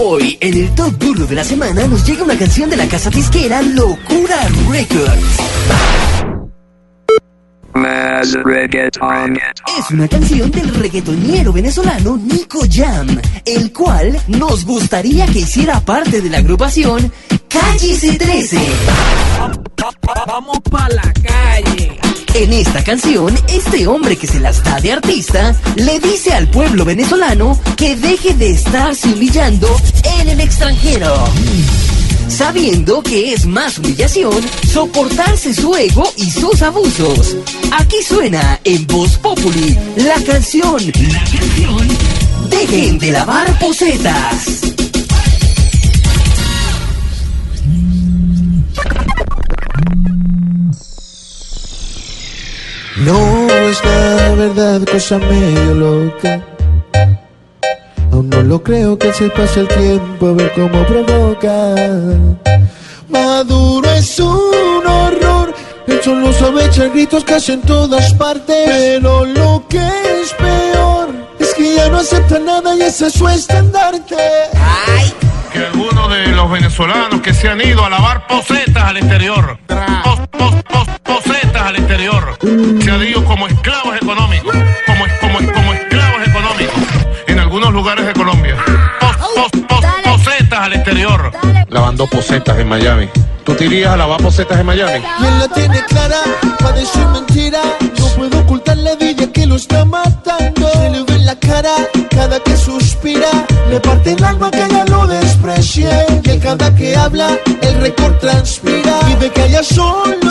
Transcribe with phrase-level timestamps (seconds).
[0.00, 3.10] Hoy, en el Top Burro de la semana, nos llega una canción de la casa
[3.10, 4.36] disquera Locura
[4.70, 5.38] Records.
[9.76, 13.08] Es una canción del reggaetonero venezolano Nico Jam,
[13.44, 17.12] el cual nos gustaría que hiciera parte de la agrupación
[17.48, 18.56] Calle C13.
[20.28, 22.07] Vamos pa' la calle.
[22.34, 26.84] En esta canción, este hombre que se las da de artista le dice al pueblo
[26.84, 29.68] venezolano que deje de estarse humillando
[30.20, 31.24] en el extranjero.
[32.28, 37.36] Sabiendo que es más humillación soportarse su ego y sus abusos.
[37.72, 41.88] Aquí suena en Voz Populi la canción, la canción,
[42.50, 44.67] dejen de lavar posetas.
[53.00, 56.40] No es la verdad, cosa medio loca.
[58.12, 61.74] Aún no lo creo que se pase el tiempo a ver cómo provoca.
[63.08, 65.54] Maduro es un horror.
[65.86, 68.56] El sol lo sabe echar gritos casi en todas partes.
[68.66, 73.28] Pero lo que es peor es que ya no acepta nada y ese es su
[73.28, 74.16] estandarte.
[75.52, 79.58] que algunos de los venezolanos que se han ido a lavar posetas al exterior,
[82.82, 84.54] se han ido como esclavos económicos,
[84.86, 86.74] como, como, como esclavos económicos
[87.26, 88.56] en algunos lugares de Colombia.
[89.00, 91.32] Pos- pos- pos- posetas al exterior.
[91.68, 93.08] Lavando posetas en Miami.
[93.44, 95.02] ¿Tú te irías a lavar posetas en Miami?
[95.20, 96.20] Y él la tiene clara,
[96.58, 97.60] para decir mentira.
[97.98, 100.68] No puedo ocultar la vida que lo está matando.
[100.72, 101.70] Se le ve en la cara
[102.10, 103.28] cada que suspira.
[103.70, 105.88] Le parte el alma que ella lo desprecie.
[106.22, 108.98] Que cada que habla, el récord transpira.
[109.10, 110.27] Y de que ella solo